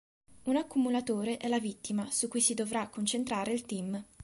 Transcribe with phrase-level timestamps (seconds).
[0.45, 4.03] Un accumulatore è la vittima su cui si dovrà concentrare il team.